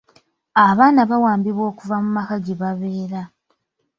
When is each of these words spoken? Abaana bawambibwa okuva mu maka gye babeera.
Abaana 0.67 1.01
bawambibwa 1.09 1.63
okuva 1.71 1.95
mu 2.03 2.09
maka 2.17 2.35
gye 2.43 2.55
babeera. 2.61 3.21